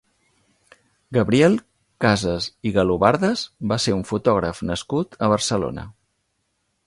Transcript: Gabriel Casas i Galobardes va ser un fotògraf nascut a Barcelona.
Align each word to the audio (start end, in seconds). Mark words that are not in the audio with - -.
Gabriel 1.17 1.57
Casas 2.05 2.47
i 2.69 2.71
Galobardes 2.79 3.45
va 3.73 3.79
ser 3.85 3.95
un 3.99 4.03
fotògraf 4.13 4.65
nascut 4.73 5.21
a 5.27 5.29
Barcelona. 5.35 5.87